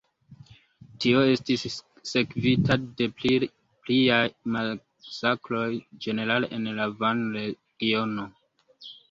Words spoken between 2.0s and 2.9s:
sekvita